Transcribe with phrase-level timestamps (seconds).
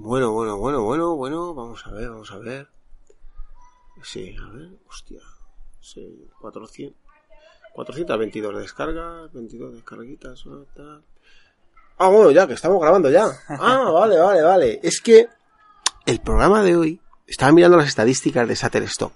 [0.00, 2.68] Bueno, bueno, bueno, bueno, bueno, vamos a ver, vamos a ver.
[4.00, 5.18] Sí, a ver, hostia.
[5.80, 6.96] Sí, 400,
[7.74, 10.66] 422 descargas, 22 descarguitas, ¿no?
[10.66, 11.02] tal.
[11.98, 13.26] Ah, bueno, ya, que estamos grabando ya.
[13.48, 14.80] Ah, vale, vale, vale.
[14.84, 15.28] Es que
[16.06, 19.12] el programa de hoy, estaba mirando las estadísticas de Shutterstock.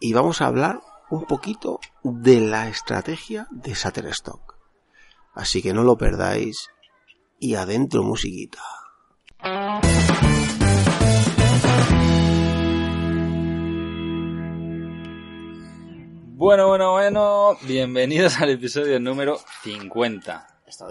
[0.00, 0.80] Y vamos a hablar
[1.10, 4.56] un poquito de la estrategia de Shutterstock.
[5.34, 6.70] Así que no lo perdáis.
[7.38, 8.62] Y adentro musiquita.
[16.34, 20.46] Bueno, bueno, bueno, bienvenidos al episodio número 50.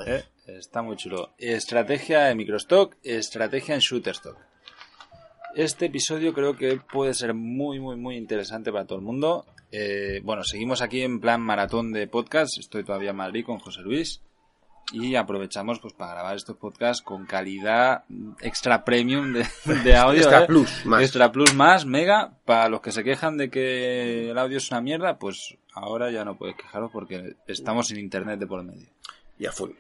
[0.05, 0.23] ¿Eh?
[0.47, 1.33] Está muy chulo.
[1.37, 4.37] Estrategia de microstock, estrategia en shooterstock.
[5.55, 9.45] Este episodio creo que puede ser muy, muy, muy interesante para todo el mundo.
[9.71, 12.57] Eh, bueno, seguimos aquí en plan maratón de podcast.
[12.57, 14.21] Estoy todavía en Madrid con José Luis.
[14.91, 18.03] Y aprovechamos pues para grabar estos podcasts con calidad
[18.41, 19.45] extra premium de,
[19.83, 20.19] de audio.
[20.19, 20.47] Extra ¿eh?
[20.47, 21.01] plus, más.
[21.01, 22.33] Extra plus más, mega.
[22.45, 26.25] Para los que se quejan de que el audio es una mierda, pues ahora ya
[26.25, 28.87] no podéis quejaros porque estamos sin internet de por medio.
[29.39, 29.71] Y a full.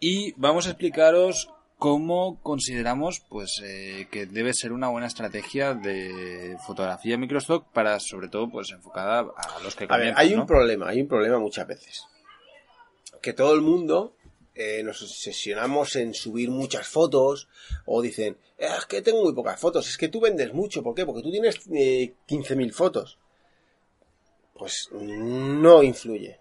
[0.00, 6.56] Y vamos a explicaros cómo consideramos pues eh, que debe ser una buena estrategia de
[6.66, 10.88] fotografía microstock para sobre todo pues enfocada a los que A ver, hay un problema,
[10.88, 12.06] hay un problema muchas veces.
[13.22, 14.14] Que todo el mundo
[14.54, 17.48] eh, nos obsesionamos en subir muchas fotos
[17.86, 20.94] o dicen, "Eh, es que tengo muy pocas fotos, es que tú vendes mucho, ¿por
[20.94, 21.06] qué?
[21.06, 23.18] Porque tú tienes eh, 15.000 fotos.
[24.54, 26.38] Pues no influye.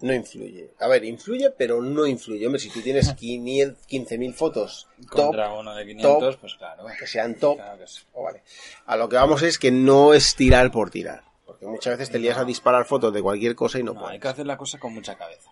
[0.00, 0.74] No influye.
[0.80, 2.44] A ver, influye, pero no influye.
[2.44, 6.84] Hombre, si tú tienes 500 15.000 fotos top, contra uno de 500 top, pues claro
[6.98, 8.02] que sean top, Claro que sí.
[8.12, 8.42] Oh, vale.
[8.84, 11.22] A lo que vamos es que no es tirar por tirar.
[11.46, 14.14] Porque muchas veces te lías a disparar fotos de cualquier cosa y no, No, puedes.
[14.14, 15.50] hay que hacer la cosa con mucha cabeza.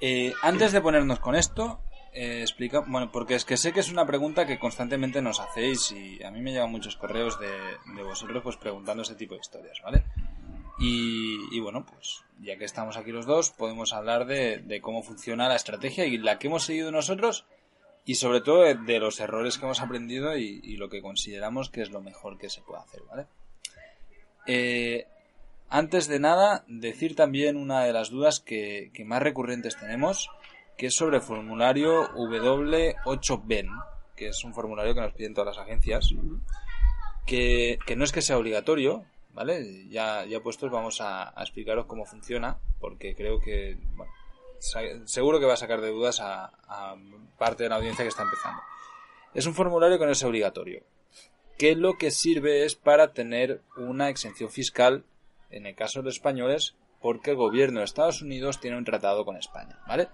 [0.00, 1.80] Eh, antes de ponernos con esto,
[2.12, 5.92] eh, explica, bueno, porque es que sé que es una pregunta que constantemente nos hacéis
[5.92, 7.50] y a mí me llegan muchos correos de,
[7.94, 10.04] de vosotros pues preguntando ese tipo de historias, ¿vale?
[10.80, 15.48] Y, bueno, pues ya que estamos aquí los dos, podemos hablar de, de cómo funciona
[15.48, 17.46] la estrategia y la que hemos seguido nosotros
[18.04, 21.68] y sobre todo de, de los errores que hemos aprendido y, y lo que consideramos
[21.68, 23.26] que es lo mejor que se puede hacer, ¿vale?
[24.46, 25.06] Eh,
[25.70, 30.30] antes de nada, decir también una de las dudas que, más recurrentes tenemos,
[30.76, 33.84] que es sobre el formulario W8BEN,
[34.16, 36.14] que es un formulario que nos piden todas las agencias,
[37.26, 39.88] que, no es que sea obligatorio, ¿vale?
[39.88, 44.12] Ya, ya puestos vamos a, explicaros cómo funciona, porque creo que, bueno,
[45.04, 46.96] seguro que va a sacar de dudas a, a
[47.36, 48.62] parte de la audiencia que está empezando.
[49.34, 50.82] Es un formulario que no es obligatorio,
[51.58, 55.04] que lo que sirve es para tener una exención fiscal
[55.50, 59.24] en el caso de los españoles, porque el gobierno de Estados Unidos tiene un tratado
[59.24, 60.08] con España, ¿vale?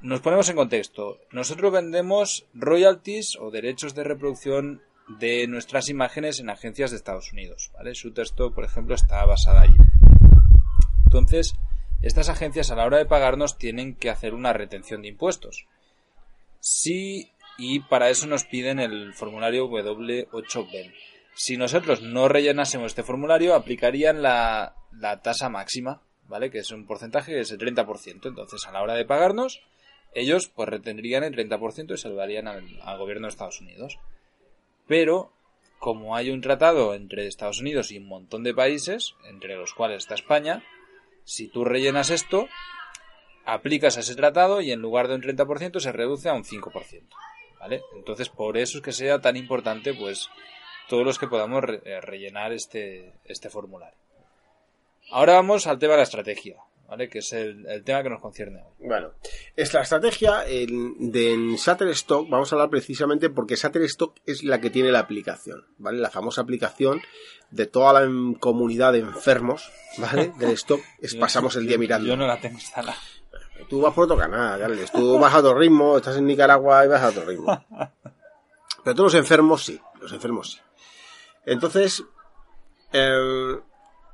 [0.00, 1.18] Nos ponemos en contexto.
[1.32, 7.70] Nosotros vendemos royalties o derechos de reproducción de nuestras imágenes en agencias de Estados Unidos,
[7.74, 7.94] ¿vale?
[7.94, 9.76] Shutterstock, por ejemplo, está basada allí.
[11.06, 11.54] Entonces,
[12.02, 15.66] estas agencias a la hora de pagarnos tienen que hacer una retención de impuestos.
[16.60, 20.92] Sí, y para eso nos piden el formulario W8BEN.
[21.36, 26.50] Si nosotros no rellenásemos este formulario, aplicarían la, la tasa máxima, ¿vale?
[26.50, 28.26] Que es un porcentaje que es el 30%.
[28.26, 29.60] Entonces, a la hora de pagarnos,
[30.14, 33.98] ellos pues retendrían el 30% y se lo darían al, gobierno de Estados Unidos.
[34.88, 35.30] Pero,
[35.78, 39.98] como hay un tratado entre Estados Unidos y un montón de países, entre los cuales
[39.98, 40.64] está España,
[41.24, 42.48] si tú rellenas esto,
[43.44, 47.02] aplicas ese tratado y en lugar de un 30% se reduce a un 5%.
[47.60, 47.82] ¿Vale?
[47.94, 50.30] Entonces, por eso es que sea tan importante, pues,
[50.88, 53.98] todos los que podamos re- eh, rellenar este, este formulario.
[55.10, 56.56] Ahora vamos al tema de la estrategia,
[56.88, 57.08] ¿vale?
[57.08, 58.86] Que es el, el tema que nos concierne hoy.
[58.88, 59.10] Bueno,
[59.54, 64.60] es la estrategia en, de en Shutterstock, vamos a hablar precisamente porque Shutterstock es la
[64.60, 65.98] que tiene la aplicación, ¿vale?
[65.98, 67.00] La famosa aplicación
[67.50, 68.08] de toda la
[68.40, 70.32] comunidad de enfermos, ¿vale?
[70.38, 72.08] Del stock, es pasamos el día mirando.
[72.08, 72.98] Yo no la tengo instalada.
[73.70, 74.92] Tú vas por otro canal, Carles.
[74.92, 77.64] Tú vas a otro ritmo, estás en Nicaragua y vas a otro ritmo.
[78.84, 80.60] Pero todos los enfermos sí, los enfermos sí.
[81.46, 82.04] Entonces,
[82.92, 83.56] eh,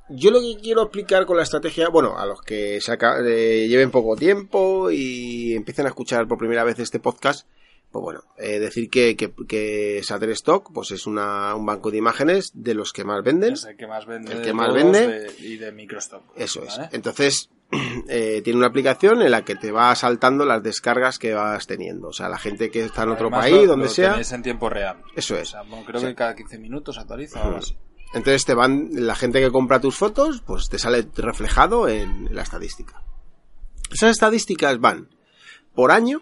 [0.09, 4.15] yo lo que quiero explicar con la estrategia, bueno, a los que eh, lleven poco
[4.15, 7.47] tiempo y empiecen a escuchar por primera vez este podcast,
[7.91, 12.51] pues bueno, eh, decir que, que, que Shutterstock pues es una, un banco de imágenes
[12.55, 13.53] de los que más venden.
[13.53, 14.33] Es el que más vende.
[14.33, 15.07] El que más vende.
[15.07, 16.23] de- y de microstock.
[16.35, 16.79] Eso es.
[16.91, 17.49] Entonces,
[18.07, 22.09] eh, tiene una aplicación en la que te va saltando las descargas que vas teniendo.
[22.09, 24.09] O sea, la gente que está en otro Además, país, lo- donde lo sea.
[24.11, 24.97] tenéis en tiempo real.
[25.15, 25.49] Eso O es.
[25.49, 27.75] sea, bueno, creo que cada 15 minutos actualiza o algo así.
[28.13, 32.43] Entonces te van, la gente que compra tus fotos, pues te sale reflejado en la
[32.43, 33.01] estadística.
[33.91, 35.09] Esas estadísticas van
[35.73, 36.21] por año,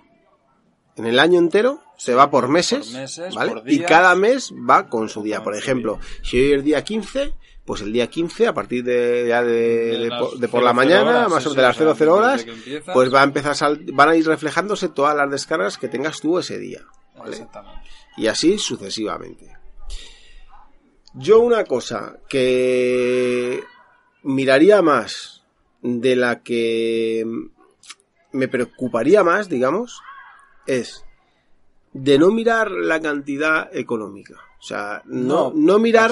[0.96, 3.52] en el año entero, se va por meses, Por meses, ¿vale?
[3.52, 5.44] por y cada mes va con su día.
[5.44, 7.34] Por ejemplo, si hoy es día 15,
[7.66, 10.64] pues el día 15, a partir de, ya de, De de las por, de por
[10.64, 12.46] la 00 mañana, horas, más o menos de las o sea, 00 horas,
[12.94, 16.20] pues va a empezar a sal- van a ir reflejándose todas las descargas que tengas
[16.20, 16.82] tú ese día.
[17.18, 17.32] ¿vale?
[17.34, 17.82] Exactamente.
[18.18, 19.56] y así sucesivamente.
[21.14, 23.64] Yo una cosa que
[24.24, 25.44] miraría más
[25.82, 27.26] de la que
[28.32, 30.02] me preocuparía más, digamos,
[30.68, 31.04] es
[31.94, 34.36] de no mirar la cantidad económica.
[34.60, 36.12] O sea, no, no, mirar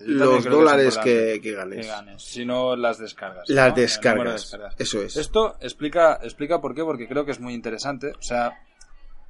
[0.00, 1.86] los que dólares que, que ganes.
[1.86, 3.48] que ganes, sino las descargas.
[3.48, 3.76] Las ¿no?
[3.76, 4.42] El número de descargas.
[4.42, 4.74] descargas.
[4.80, 5.16] Eso es.
[5.16, 8.10] Esto explica, explica por qué, porque creo que es muy interesante.
[8.18, 8.58] O sea,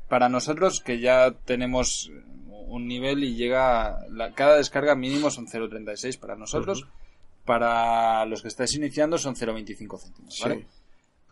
[0.09, 2.11] para nosotros que ya tenemos
[2.69, 6.87] un nivel y llega, la- cada descarga mínimo son 0,36 para nosotros.
[7.45, 10.55] Para los que estáis iniciando son 0,25 céntimos, ¿vale?
[10.55, 10.67] Sí.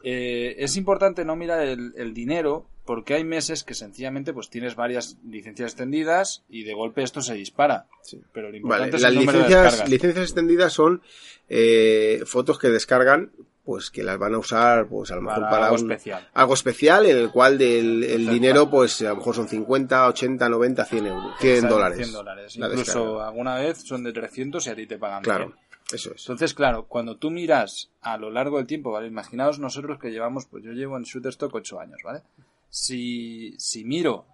[0.05, 4.75] Eh, es importante no mirar el, el dinero porque hay meses que sencillamente pues tienes
[4.75, 7.87] varias licencias extendidas y de golpe esto se dispara.
[8.03, 8.21] Sí.
[8.33, 9.45] Pero lo Vale, importante es las el número de
[9.89, 11.01] licencias, extendidas son
[11.49, 13.31] eh, fotos que descargan,
[13.65, 16.29] pues que las van a usar, pues a lo mejor Para para, algo un- especial.
[16.35, 20.49] algo especial en el cual del, el dinero, pues a lo mejor son 50, 80,
[20.49, 21.97] 90, 100 euros, 100 Salen dólares.
[21.99, 22.57] 100 dólares.
[22.57, 23.29] la Incluso descarga.
[23.29, 25.59] alguna vez son de 300 y a ti te pagan Claro, 100.
[25.93, 26.23] Eso es.
[26.23, 29.09] Entonces, claro, cuando tú miras a lo largo del tiempo, ¿vale?
[29.09, 32.23] Imaginaos nosotros que llevamos, pues yo llevo en Shutterstock 8 años, ¿vale?
[32.69, 34.27] Si, si miro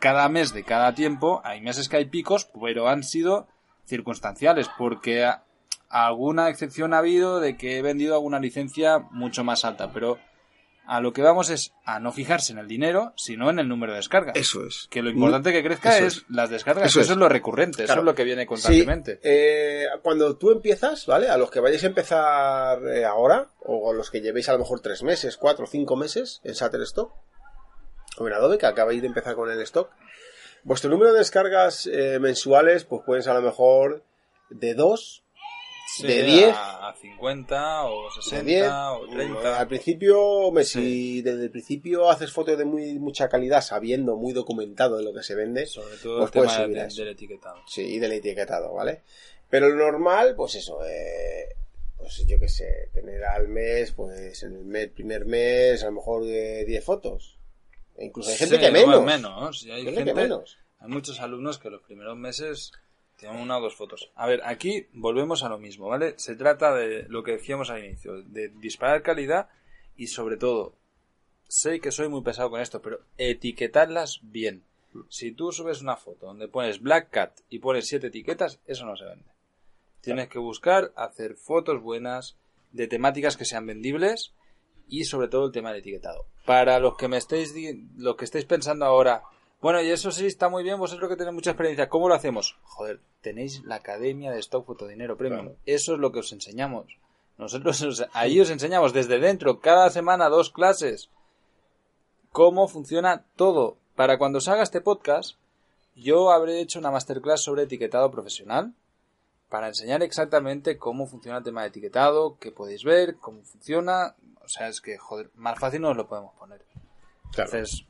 [0.00, 3.48] cada mes de cada tiempo, hay meses que hay picos, pero han sido
[3.86, 5.30] circunstanciales, porque
[5.88, 10.18] alguna excepción ha habido de que he vendido alguna licencia mucho más alta, pero
[10.86, 13.92] a lo que vamos es a no fijarse en el dinero, sino en el número
[13.92, 14.36] de descargas.
[14.36, 14.86] Eso es.
[14.90, 16.24] Que lo importante que crezca es, es.
[16.28, 17.10] las descargas, Eso eso, es.
[17.10, 19.20] es lo recurrente, eso es lo que viene Sí, constantemente.
[19.22, 21.28] eh, cuando tú empiezas, ¿vale?
[21.28, 24.60] A los que vayáis a empezar eh, ahora, o a los que llevéis a lo
[24.60, 27.12] mejor tres meses, cuatro, cinco meses en Shutterstock,
[28.18, 29.90] o en Adobe, que acabáis de empezar con el stock,
[30.62, 34.04] vuestro número de descargas eh, mensuales, pues pueden ser a lo mejor
[34.50, 35.24] de dos,
[35.96, 39.58] Sí, de 10, a, a 50 o de 60 10, o 30.
[39.60, 40.80] Al principio, hombre, Sí.
[40.80, 45.12] si desde el principio haces fotos de muy mucha calidad, sabiendo, muy documentado de lo
[45.14, 47.02] que se vende, Sobre todo pues el tema puedes subir de- a eso.
[47.02, 47.56] del etiquetado.
[47.66, 49.02] Sí, y del etiquetado, ¿vale?
[49.48, 51.54] Pero lo normal, pues eso, eh,
[51.96, 55.92] pues yo qué sé, tener al mes, pues en el mes- primer mes, a lo
[55.92, 57.38] mejor de 10 fotos.
[57.96, 59.02] E incluso hay gente Sí, que menos.
[59.04, 59.62] menos.
[59.64, 60.58] Hay, Gente gente, que menos.
[60.80, 62.72] hay muchos alumnos que los primeros meses
[63.16, 64.10] tienen una o dos fotos.
[64.14, 66.14] A ver, aquí volvemos a lo mismo, ¿vale?
[66.18, 69.48] Se trata de lo que decíamos al inicio, de disparar calidad
[69.96, 70.74] y sobre todo,
[71.48, 74.62] sé que soy muy pesado con esto, pero etiquetarlas bien.
[75.08, 78.96] Si tú subes una foto donde pones Black Cat y pones siete etiquetas, eso no
[78.96, 79.24] se vende.
[80.00, 82.36] Tienes que buscar hacer fotos buenas,
[82.72, 84.32] de temáticas que sean vendibles
[84.88, 86.26] y sobre todo el tema del etiquetado.
[86.44, 89.22] Para los que me estéis di- lo que estáis pensando ahora,
[89.60, 92.58] bueno, y eso sí está muy bien, vosotros que tenéis mucha experiencia, ¿cómo lo hacemos?
[92.62, 95.42] Joder, tenéis la Academia de Stock Fotodinero Premium.
[95.46, 95.58] Claro.
[95.66, 96.98] Eso es lo que os enseñamos.
[97.38, 101.10] Nosotros os- ahí os enseñamos desde dentro, cada semana dos clases,
[102.32, 103.76] cómo funciona todo.
[103.94, 105.36] Para cuando se haga este podcast,
[105.94, 108.74] yo habré hecho una masterclass sobre etiquetado profesional
[109.48, 114.14] para enseñar exactamente cómo funciona el tema de etiquetado, que podéis ver, cómo funciona.
[114.44, 116.62] O sea, es que, joder, más fácil no os lo podemos poner.
[117.32, 117.50] Claro.
[117.52, 117.86] Entonces,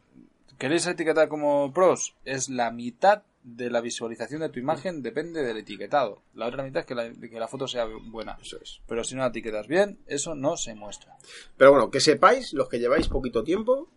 [0.58, 2.16] ¿queréis etiquetar como pros?
[2.24, 6.20] Es la mitad de la visualización de tu imagen depende del etiquetado.
[6.34, 8.36] La otra mitad es que la, de que la foto sea buena.
[8.42, 8.80] Eso es.
[8.88, 11.16] Pero si no la etiquetas bien, eso no se muestra.
[11.56, 13.88] Pero bueno, que sepáis, los que lleváis poquito tiempo,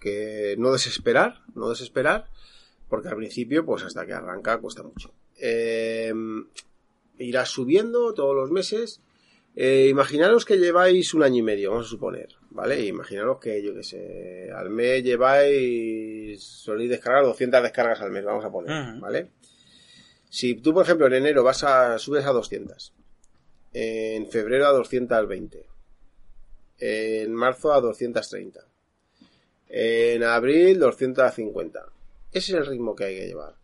[0.00, 2.28] que no desesperar, no desesperar,
[2.88, 5.12] porque al principio, pues hasta que arranca, cuesta mucho.
[5.38, 6.12] Eh,
[7.18, 9.00] irás subiendo todos los meses.
[9.58, 12.84] Eh, imaginaros que lleváis un año y medio, vamos a suponer, ¿vale?
[12.84, 18.44] Imaginaros que, yo qué sé, al mes lleváis, soléis descargar 200 descargas al mes, vamos
[18.44, 19.00] a poner.
[19.00, 19.30] ¿vale?
[20.28, 22.92] Si tú, por ejemplo, en enero vas a, subes a 200,
[23.72, 25.66] en febrero a 220,
[26.78, 28.60] en marzo a 230,
[29.70, 31.80] en abril 250.
[32.30, 33.54] Ese es el ritmo que hay que llevar.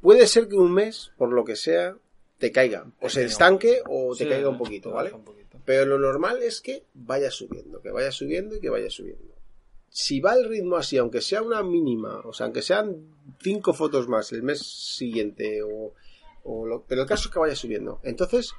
[0.00, 1.96] Puede ser que un mes, por lo que sea,
[2.40, 5.12] te caiga, o se estanque o te Sí, caiga un poquito, ¿vale?
[5.12, 5.58] un poquito.
[5.64, 9.34] Pero lo normal es que vaya subiendo, que vaya subiendo y que vaya subiendo.
[9.90, 12.96] Si va el ritmo así, aunque sea una mínima, o sea, aunque sean
[13.40, 15.92] cinco fotos más el mes siguiente, o,
[16.44, 18.00] o lo- pero el caso es que vaya subiendo.
[18.04, 18.52] Entonces,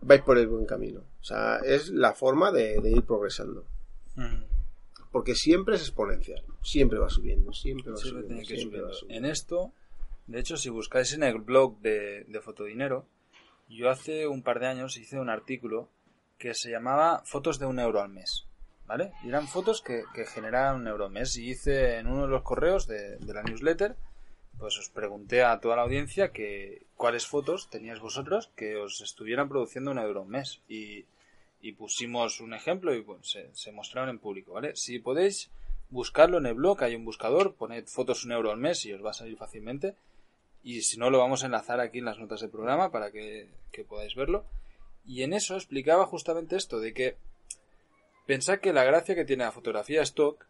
[0.00, 1.00] vais por el buen camino.
[1.20, 3.64] O sea, es la forma de, de ir progresando.
[4.16, 4.42] Mm.
[5.12, 6.42] Porque siempre es exponencial.
[6.62, 8.44] Siempre va subiendo, siempre va Siempre subiendo.
[8.44, 9.26] siempre va subiendo.
[9.26, 9.72] En esto,
[10.26, 13.06] de hecho, si buscáis en el blog de, Fotodinero,
[13.68, 15.90] yo hace un par de años hice un artículo
[16.38, 18.46] que se llamaba Fotos de un euro al mes.
[18.86, 19.12] ¿vale?
[19.22, 21.36] Y eran fotos que, generaban un euro al mes.
[21.36, 23.96] Y hice en uno de los correos de, la newsletter,
[24.58, 29.48] pues os pregunté a toda la audiencia que cuáles fotos teníais vosotros que os estuvieran
[29.48, 30.62] produciendo un euro al mes.
[30.68, 31.04] Y,
[31.60, 34.76] y pusimos un ejemplo y se, se mostraron en público, ¿vale?
[34.76, 35.50] Si podéis
[35.90, 39.04] buscarlo en el blog, hay un buscador, poned fotos un euro al mes y os
[39.04, 39.96] va a salir fácilmente.
[40.64, 43.48] Y si no, lo vamos a enlazar aquí en las notas del programa para que,
[43.70, 44.44] que podáis verlo.
[45.06, 47.16] Y en eso explicaba justamente esto, de que
[48.26, 50.46] pensad que la gracia que tiene la fotografía stock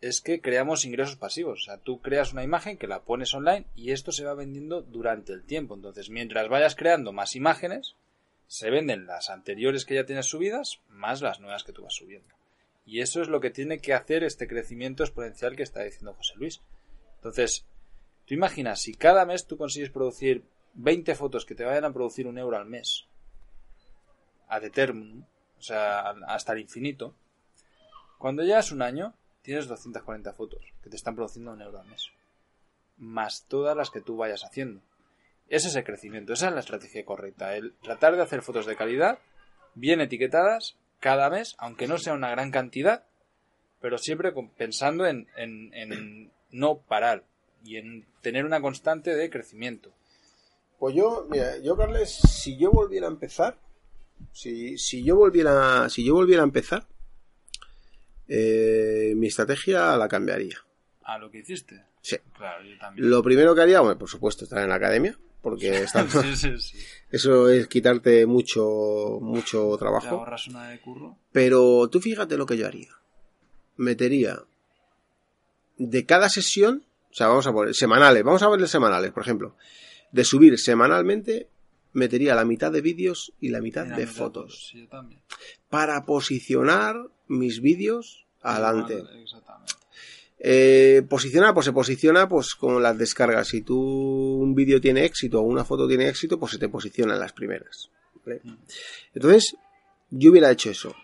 [0.00, 1.62] es que creamos ingresos pasivos.
[1.62, 4.82] O sea, tú creas una imagen que la pones online y esto se va vendiendo
[4.82, 5.74] durante el tiempo.
[5.74, 7.94] Entonces, mientras vayas creando más imágenes,
[8.46, 12.34] se venden las anteriores que ya tienes subidas más las nuevas que tú vas subiendo.
[12.84, 16.34] Y eso es lo que tiene que hacer este crecimiento exponencial que está diciendo José
[16.36, 16.60] Luis.
[17.16, 17.64] Entonces,
[18.26, 22.26] tú imaginas, si cada mes tú consigues producir 20 fotos que te vayan a producir
[22.26, 23.06] un euro al mes,
[24.48, 25.24] ad eternum,
[25.58, 27.14] o sea, hasta el infinito,
[28.18, 32.10] cuando llegas un año, tienes 240 fotos que te están produciendo un euro al mes.
[32.96, 34.80] Más todas las que tú vayas haciendo.
[35.48, 37.54] Ese es el crecimiento, esa es la estrategia correcta.
[37.54, 39.18] El tratar de hacer fotos de calidad,
[39.74, 43.04] bien etiquetadas, cada mes, aunque no sea una gran cantidad,
[43.80, 47.24] pero siempre pensando en, en, en no parar
[47.64, 49.90] y en tener una constante de crecimiento.
[50.78, 53.56] Pues yo, mira, yo Carles, si yo volviera a empezar,
[54.32, 56.86] si, si yo volviera, si yo volviera a empezar,
[58.28, 60.58] eh, mi estrategia la cambiaría.
[61.04, 61.84] ¿A lo que hiciste?
[62.00, 62.16] Sí.
[62.36, 63.08] Claro, yo también.
[63.10, 66.58] Lo primero que haría, bueno, por supuesto, estar en la academia, porque está- sí, sí,
[66.58, 66.78] sí.
[67.10, 70.08] eso es quitarte mucho, mucho Te trabajo.
[70.16, 71.16] ahorras una de curro.
[71.32, 72.90] Pero tú fíjate lo que yo haría.
[73.76, 74.42] Metería
[75.76, 79.54] de cada sesión, o sea, vamos a poner semanales, vamos a verle semanales, por ejemplo.
[80.10, 81.46] De subir semanalmente,
[81.92, 84.42] metería la mitad de vídeos y la mitad de mis fotos.
[84.42, 85.20] fotos, Sí, yo también.
[85.70, 86.96] Para posicionar
[87.28, 89.04] mis vídeos adelante.
[89.22, 89.74] Exactamente.
[90.40, 93.46] Eh, posicionar, pues se posiciona pues con las descargas.
[93.46, 97.14] Si tú un vídeo tiene éxito o una foto tiene éxito, pues se te posiciona
[97.14, 97.90] en las primeras.
[98.26, 98.40] ¿vale?
[98.42, 98.56] Mm.
[99.14, 99.54] Entonces,
[100.10, 100.96] yo hubiera hecho eso.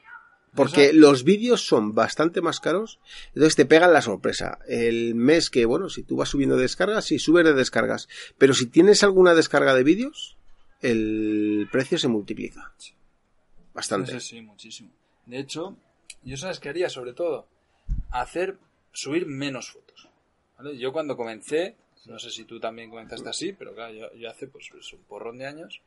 [0.54, 4.58] Porque Eso- los vídeos son bastante más caros, entonces te pegan la sorpresa.
[4.66, 8.08] El mes que, bueno, si tú vas subiendo descargas, sí, subes de descargas.
[8.36, 10.36] Pero si tienes alguna descarga de vídeos,
[10.80, 12.72] el precio se multiplica.
[13.74, 14.18] Bastante.
[14.20, 14.90] Sí, muchísimo.
[15.26, 15.76] De hecho,
[16.24, 17.46] yo sabes qué haría sobre todo,
[18.10, 18.58] hacer,
[18.92, 20.08] subir menos fotos.
[20.58, 20.76] ¿vale?
[20.78, 21.76] Yo cuando comencé,
[22.06, 25.38] no sé si tú también comenzaste así, pero claro, yo, yo hace pues, un porrón
[25.38, 25.80] de años,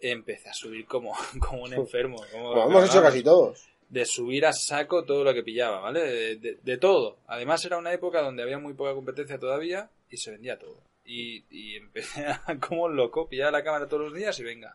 [0.00, 2.16] empecé a subir como, como un enfermo.
[2.32, 3.68] Como, hemos hecho vamos, casi todos.
[3.94, 6.00] De subir a saco todo lo que pillaba, ¿vale?
[6.00, 7.18] De, de- de todo.
[7.26, 10.76] Además era una época donde había muy poca competencia todavía y se vendía todo.
[11.04, 14.74] Y, y empecé a, como loco, pillaba la cámara todos los días y venga,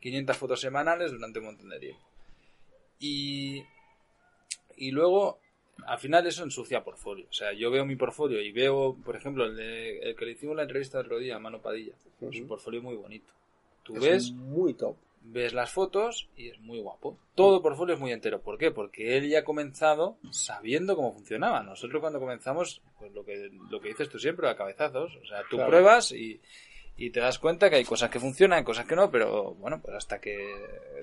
[0.00, 2.02] 500 fotos semanales durante un montón de tiempo.
[2.98, 3.64] Y,
[4.76, 5.38] y luego,
[5.86, 7.26] al final eso ensucia portfolio.
[7.30, 10.32] O sea, yo veo mi portfolio y veo, por ejemplo, el, de- el que le
[10.32, 11.92] hicimos la entrevista el otro día, a Mano Padilla.
[12.20, 13.32] Es un portfolio muy bonito.
[13.82, 14.96] Tú Es ves, muy top.
[15.22, 17.18] Ves las fotos y es muy guapo.
[17.34, 18.40] Todo portfolio es muy entero.
[18.40, 18.70] ¿Por qué?
[18.70, 21.62] Porque él ya ha comenzado sabiendo cómo funcionaba.
[21.62, 25.16] Nosotros cuando comenzamos, pues lo que, lo que dices tú siempre, a cabezazos.
[25.22, 25.70] O sea, tú Claro.
[25.70, 26.40] pruebas y,
[26.96, 29.96] y te das cuenta que hay cosas que funcionan, cosas que no, pero bueno, pues
[29.96, 30.54] hasta que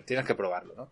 [0.06, 0.92] tienes que probarlo, ¿no?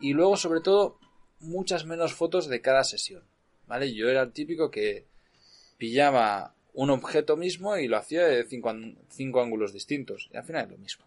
[0.00, 0.98] Y luego, sobre todo,
[1.40, 3.22] muchas menos fotos de cada sesión.
[3.68, 3.94] ¿Vale?
[3.94, 5.06] Yo era el típico que
[5.78, 8.74] pillaba un objeto mismo y lo hacía de cinco,
[9.08, 10.28] cinco ángulos distintos.
[10.32, 11.04] Y al final es lo mismo.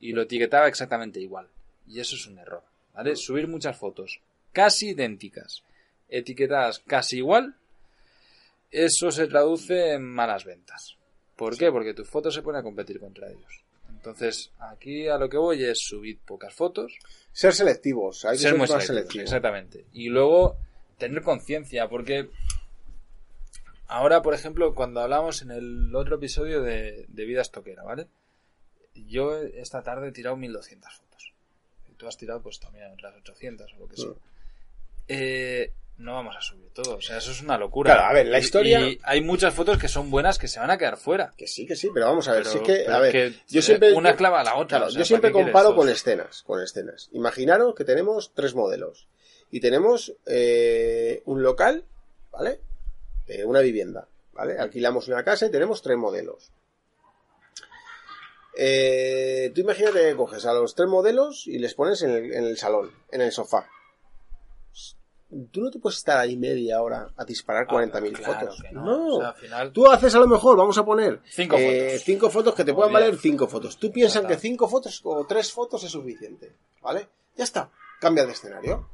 [0.00, 1.48] Y lo etiquetaba exactamente igual.
[1.86, 2.62] Y eso es un error.
[2.94, 3.14] ¿Vale?
[3.16, 4.20] Subir muchas fotos
[4.52, 5.62] casi idénticas,
[6.08, 7.56] etiquetadas casi igual,
[8.70, 10.96] eso se traduce en malas ventas.
[11.36, 11.70] ¿Por qué?
[11.70, 13.64] Porque tus fotos se ponen a competir contra ellos.
[13.90, 16.98] Entonces, aquí a lo que voy es subir pocas fotos,
[17.32, 19.24] Ser selectivos, hay que ser ser, muy selectivos.
[19.24, 19.84] exactamente.
[19.92, 20.56] Y luego
[20.96, 22.30] tener conciencia, porque
[23.88, 28.06] ahora, por ejemplo, cuando hablamos en el otro episodio de, de vida estoquera, ¿vale?
[29.04, 31.32] Yo esta tarde he tirado 1200 fotos.
[31.90, 34.08] Y tú has tirado pues también otras 800 o lo que sea.
[34.08, 34.14] Mm.
[35.08, 37.94] Eh, no vamos a subir todo, o sea, eso es una locura.
[37.94, 40.70] Claro, a ver, la historia- Y hay muchas fotos que son buenas que se van
[40.70, 41.32] a quedar fuera.
[41.36, 43.62] Que sí, que sí, pero vamos a ver, Pero- sí que, a ver, que, yo
[43.62, 43.94] siempre...
[43.94, 44.78] una clava a la otra.
[44.78, 47.08] Claro, o sea, yo siempre ¿para qué comparo con escenas, con escenas.
[47.12, 49.08] Imaginaros que tenemos tres modelos
[49.50, 51.84] y tenemos eh, un local,
[52.30, 52.60] ¿vale?
[53.26, 54.58] Eh, una vivienda, ¿vale?
[54.58, 56.50] Alquilamos una casa y tenemos tres modelos.
[58.58, 62.44] Eh, tú imagínate que coges a los tres modelos y les pones en el, en
[62.44, 63.68] el salón, en el sofá.
[65.50, 68.62] Tú no te puedes estar ahí media hora a disparar Ah, 40.000 claro fotos.
[68.72, 68.82] no.
[68.84, 69.16] no.
[69.16, 72.02] O sea, al final- Tú haces a lo mejor, vamos a poner Cinco eh, fotos.
[72.04, 73.76] cinco fotos que te puedan valer cinco fotos.
[73.76, 77.08] Tú piensas que cinco fotos o tres fotos es suficiente, ¿vale?
[77.36, 77.70] Ya está.
[78.00, 78.88] Cambia de escenario.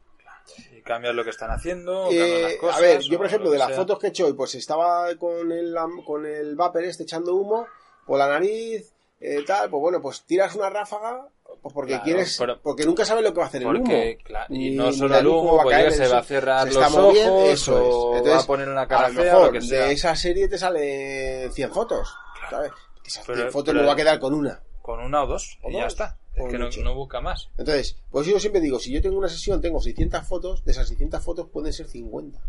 [0.76, 2.76] Y cambias lo que están haciendo, Eh, cambias las cosas.
[2.76, 3.76] a ver, yo por ejemplo, lo de las sea.
[3.76, 7.66] fotos que he hecho hoy, pues estaba con el, con el vapor este echando humo
[8.06, 8.90] por la nariz,
[9.22, 11.28] eh, tal, pues bueno, pues tiras una ráfaga,
[11.62, 13.78] pues porque Claro, quieres, pero- porque nunca sabes lo que va a hacer el humo.
[13.78, 16.68] Porque, claro, y no solo el humo, va a pues caer, se va a cerrar
[16.68, 18.16] se los está ojos eso es.
[18.18, 19.86] Entonces, va a poner una a cara lo fea, mejor lo que sea.
[19.86, 22.14] de esa serie te salen 100 fotos,
[22.50, 22.72] ¿sabes?
[23.04, 24.62] Esas Pero- 100 fotos pero- me va a quedar con una.
[24.82, 26.18] Con una o dos, O y ya está.
[26.34, 27.50] Es que no, no busca más.
[27.58, 30.88] Entonces, pues yo siempre digo, si yo tengo una sesión, tengo 600 fotos, de esas
[30.88, 32.40] 600 fotos pueden ser 50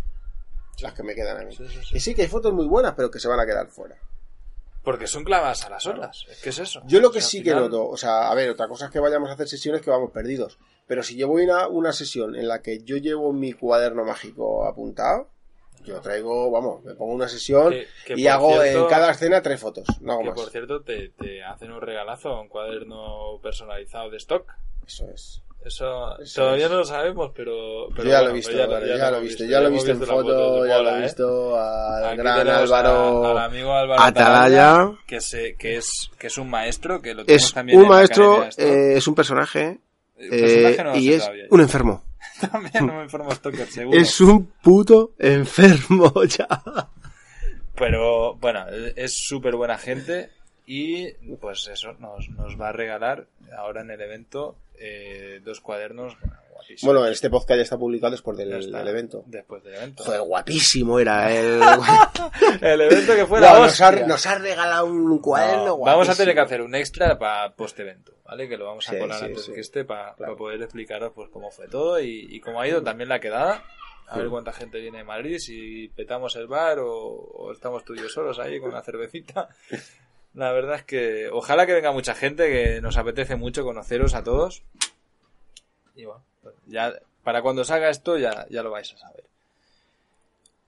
[0.82, 1.56] las que me quedan a mí.
[1.56, 1.96] Sí, sí, sí.
[1.98, 3.96] Y sí que hay fotos muy buenas, pero que se van a quedar fuera.
[4.84, 6.26] Porque son clavas a las horas.
[6.30, 6.82] Es que es eso.
[6.86, 8.68] Yo lo que O sea, sí al que final- noto, o sea, a ver, otra
[8.68, 10.60] cosa es que vayamos a hacer sesiones que vamos perdidos.
[10.88, 14.66] Pero si yo voy a una, sesión en la que yo llevo mi cuaderno mágico
[14.68, 15.30] apuntado,
[15.86, 19.42] yo traigo, vamos, me pongo una sesión Que- que y hago cierto- en cada escena
[19.42, 20.36] tres fotos, no hago Que más.
[20.42, 24.50] por cierto te, te hacen un regalazo, un cuaderno personalizado de stock.
[24.86, 25.42] Eso es.
[25.66, 26.72] Eso, Eso todavía es.
[26.72, 29.18] no lo sabemos, pero, pero ya lo he bueno, visto, pues vale, ya, lo lo
[29.18, 31.02] he visto, ya lo he visto en foto, ya lo he ¿eh?
[31.04, 33.26] visto al Aquí gran Álvaro.
[33.26, 34.72] a- al amigo Álvaro Atalaya.
[34.74, 37.86] Atalaya, que, se, que, es, que es un maestro, que lo tenemos Es también un
[37.86, 39.80] en maestro, eh, es un personaje,
[40.18, 41.46] personaje no lo eh, y es todavía.
[41.50, 42.04] un enfermo.
[42.52, 43.98] También no me informo Stoker, seguro.
[43.98, 46.48] Es un puto enfermo ya.
[47.76, 48.66] Pero bueno,
[48.96, 50.30] es súper buena gente
[50.66, 53.28] y pues eso, nos, nos va a regalar
[53.58, 56.94] ahora en el evento eh, dos cuadernos bueno, guapísimos.
[56.96, 59.24] Bueno, este podcast ya está publicado después del, Ya está, del evento.
[59.28, 60.04] Después del evento.
[60.04, 61.62] Joder, guapísimo era el...
[62.62, 64.08] El evento que fue la Guau, nos, ha, hostia.
[64.08, 67.80] nos ha regalado un cuaderno No, vamos a tener que hacer un extra para post
[67.80, 68.48] evento, ¿vale?
[68.48, 69.54] Que lo vamos a Sí, colar sí, antes sí.
[69.54, 70.38] que este para Claro.
[70.38, 73.64] poder explicaros pues cómo fue todo y, y cómo ha ido también la quedada.
[74.08, 77.96] A ver cuánta gente viene de Madrid, si petamos el bar o, o estamos tú
[77.96, 79.50] y yo solos ahí con la cervecita.
[80.34, 84.24] La verdad es que ojalá que venga mucha gente, que nos apetece mucho conoceros a
[84.24, 84.64] todos.
[85.96, 86.24] Y bueno,
[86.66, 89.24] ya para cuando salga esto ya, ya lo vais a saber.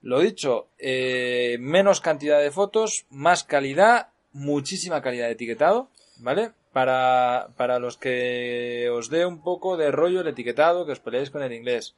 [0.02, 6.52] Lo dicho, eh, menos cantidad de fotos, más calidad, muchísima calidad de etiquetado, ¿vale?
[6.72, 11.30] Para, para los que os dé un poco de rollo el etiquetado, que os peleéis
[11.30, 11.96] con el inglés.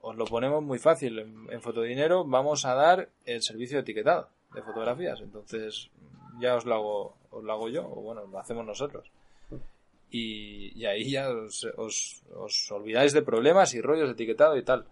[0.00, 1.18] Os lo ponemos muy fácil.
[1.18, 5.20] En, en Fotodinero vamos a dar el servicio de etiquetado de fotografías.
[5.20, 5.90] Entonces,
[6.40, 9.10] ya os lo hago, os lo hago yo, o bueno, lo hacemos nosotros.
[10.10, 14.62] Y, y ahí ya os, os, os olvidáis de problemas y rollos de etiquetado y
[14.62, 14.86] tal.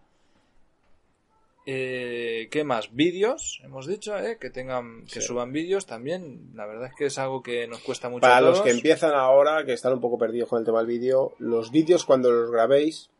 [1.69, 2.95] Eh, ¿Qué más?
[2.95, 4.39] Vídeos, hemos dicho, ¿eh?
[4.41, 5.27] que tengan, que Sí.
[5.27, 6.51] suban vídeos también.
[6.55, 8.21] La verdad es que es algo que nos cuesta mucho.
[8.21, 10.87] Para a los que empiezan ahora, que están un poco perdidos con el tema del
[10.87, 13.11] vídeo, los vídeos cuando los grabéis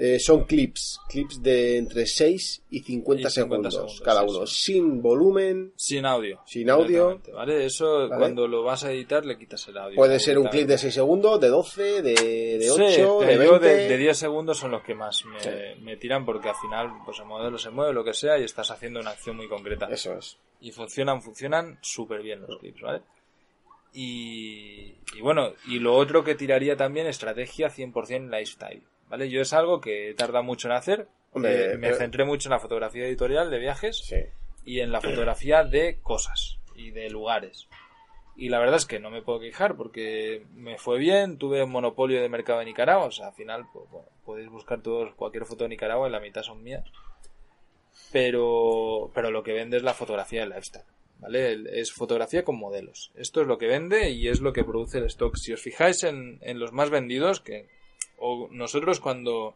[0.00, 4.26] eh, son clips, clips de entre 6 y 50, Y 50 segundos, segundos, cada sí,
[4.30, 4.62] uno, sí.
[4.72, 5.72] sin volumen.
[5.74, 6.40] Sin audio.
[6.46, 7.20] Sin audio.
[7.34, 7.66] ¿Vale?
[7.66, 8.16] Eso Vale.
[8.16, 9.96] cuando lo vas a editar le quitas el audio.
[9.96, 12.70] Puede ser un clip de 6 segundos, de 12, de, de Sí,
[13.02, 13.44] 8, de pero 20.
[13.46, 15.50] yo de, de 10 segundos son los que más me, Sí.
[15.82, 18.70] me tiran porque al final pues el modelo se mueve, lo que sea, y estás
[18.70, 19.88] haciendo una acción muy concreta.
[19.90, 20.36] Eso es.
[20.60, 23.02] Y funcionan, funcionan súper bien los clips, ¿vale?
[23.92, 29.28] Y, y bueno, y lo otro que tiraría también, estrategia 100% lifestyle, ¿vale?
[29.30, 31.08] Yo es algo que tarda mucho en hacer.
[31.32, 34.16] Hombre, Eh, me pero- centré mucho en la fotografía editorial de viajes Sí.
[34.64, 37.68] y en la fotografía de cosas y de lugares.
[38.36, 41.70] Y la verdad es que no me puedo quejar porque me fue bien, tuve un
[41.72, 45.44] monopolio de mercado de Nicaragua, o sea, al final pues, bueno, podéis buscar todos cualquier
[45.44, 46.84] foto de Nicaragua y la mitad son mías.
[48.12, 50.84] Pero, pero lo que vende es la fotografía de lifestyle,
[51.18, 51.80] ¿vale?
[51.80, 53.10] Es fotografía con modelos.
[53.16, 55.36] Esto es lo que vende y es lo que produce el stock.
[55.36, 57.68] Si os fijáis en, en los más vendidos, que
[58.18, 59.54] o nosotros cuando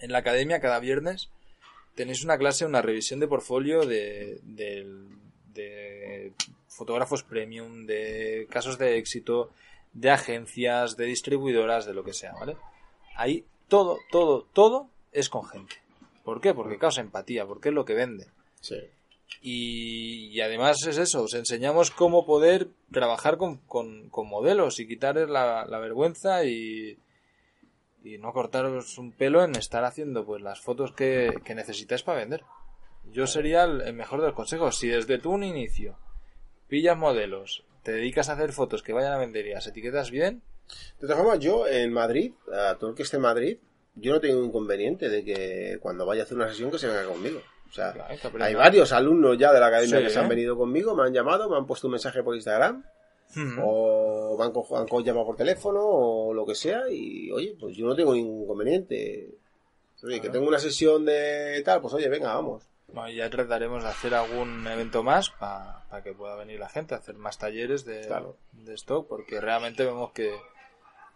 [0.00, 1.30] en la academia cada viernes
[1.94, 5.06] tenéis una clase, una revisión de portfolio de, del-
[5.54, 6.32] de
[6.68, 9.50] fotógrafos premium, de casos de éxito,
[9.92, 12.56] de agencias, de distribuidoras, de lo que sea, ¿vale?
[13.14, 15.76] Ahí todo, todo, todo es con gente.
[16.24, 16.52] ¿Por qué?
[16.52, 18.26] Porque causa empatía, porque es lo que vende.
[18.60, 18.76] Sí.
[19.40, 24.88] Y, y además es eso, os enseñamos cómo poder trabajar con, con- con modelos y
[24.88, 26.96] quitarles la, la vergüenza y,
[28.04, 32.18] y no cortaros un pelo en estar haciendo pues las fotos que, que necesitáis para
[32.18, 32.44] vender.
[33.10, 34.76] Yo sería el, mejor de los consejos.
[34.76, 35.98] Si desde tú un inicio
[36.68, 40.42] pillas modelos, te dedicas a hacer fotos que vayan a vender y las etiquetas bien,
[41.00, 43.58] De todas formas, yo en Madrid, a todo el que esté en Madrid,
[43.94, 47.04] yo no tengo inconveniente de que cuando vaya a hacer una sesión que se venga
[47.04, 47.40] conmigo.
[47.68, 50.56] O sea, claro, hay varios alumnos ya de la academia Sí, que se han venido
[50.56, 52.84] conmigo, me han llamado, me han puesto un mensaje por Instagram,
[53.34, 53.58] Hmm.
[53.62, 57.56] o me han, co- han co- llamado por teléfono, o lo que sea, y oye,
[57.58, 59.30] pues yo no tengo ningún inconveniente.
[60.02, 62.62] Oye, que tengo una sesión de tal, pues oye, venga, vamos.
[62.88, 67.14] Bueno, ya trataremos de hacer algún evento más para que pueda venir la gente, hacer
[67.16, 68.36] más talleres de, Claro.
[68.52, 70.36] de stock, porque realmente vemos que,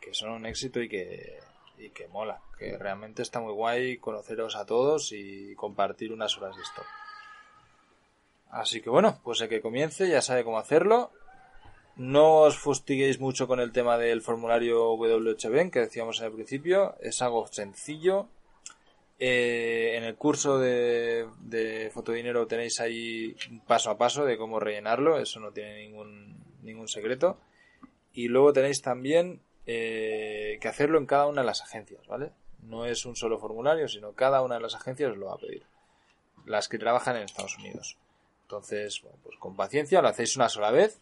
[0.01, 1.39] que son un éxito y que,
[1.77, 6.57] y que mola, que realmente está muy guay conoceros a todos y compartir unas horas
[6.57, 6.83] de esto.
[8.51, 11.11] Así que bueno, pues el que comience ya sabe cómo hacerlo.
[11.99, 16.95] No os fustiguéis mucho con el tema del formulario WHB que decíamos en el principio,
[17.01, 18.29] es algo sencillo.
[19.19, 21.27] Eh, en el curso de,
[21.93, 23.35] fotodinero tenéis ahí
[23.67, 27.41] paso a paso de cómo rellenarlo, eso no tiene ningún, ningún secreto.
[28.13, 32.31] Y luego tenéis también eh, que hacerlo en cada una de las agencias, ¿vale?
[32.63, 35.65] No es un solo formulario, sino cada una de las agencias lo va a pedir.
[36.47, 37.97] Las que trabajan en Estados Unidos.
[38.43, 41.01] Entonces, bueno, pues con paciencia lo hacéis una sola vez.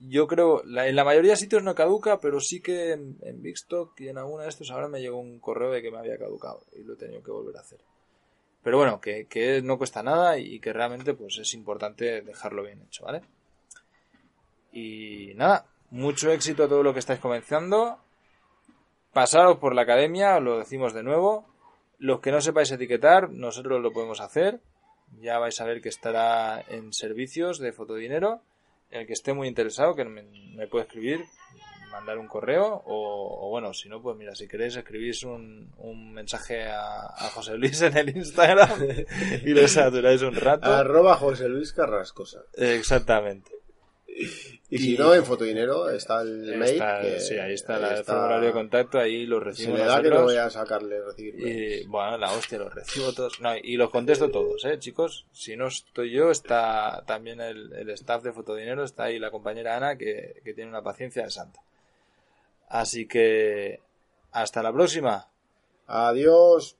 [0.00, 3.56] Yo creo, en la mayoría de sitios no caduca, pero sí que en, en Big
[3.98, 6.64] y en alguna de estos ahora me llegó un correo de que me había caducado
[6.76, 7.80] y lo he tenido que volver a hacer.
[8.62, 13.04] Pero bueno, que, no cuesta nada y que realmente pues es importante dejarlo bien hecho,
[13.04, 13.22] ¿vale?
[14.72, 17.98] Y nada, mucho éxito a todo lo que estáis comenzando.
[19.12, 21.46] Pasaros por la academia, lo decimos de nuevo.
[21.98, 24.60] Los que no sepáis etiquetar, nosotros lo podemos hacer.
[25.20, 28.42] Ya vais a ver que estará en servicios de fotodinero.
[28.90, 31.24] El que esté muy interesado, que me, puede escribir,
[31.90, 36.12] mandar un correo o, o, bueno, si no, pues mira, si queréis escribís un, un
[36.12, 38.70] mensaje a, a, José Luis en el Instagram
[39.44, 40.72] y lo saturáis un rato.
[40.72, 42.40] Arroba José Luis Carrascosa.
[42.54, 43.57] Exactamente.
[44.70, 47.02] Y, si no, en Fotodinero está el está, mail.
[47.02, 50.10] Que sí, ahí está, el formulario de contacto, ahí lo recibo Se le da que
[50.10, 53.40] no voy a sacarle recibir y, Bueno, la hostia, los recibo todos.
[53.40, 55.26] No, y los contesto todos, ¿eh, chicos?
[55.32, 59.76] Si no estoy yo, está también el, el staff de Fotodinero, está ahí la compañera
[59.76, 61.60] Ana, que, que tiene una paciencia de santa.
[62.68, 63.80] Así que,
[64.32, 65.28] hasta la próxima.
[65.86, 66.76] Adiós.